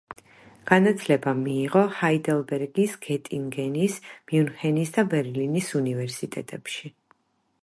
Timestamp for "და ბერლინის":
4.99-5.73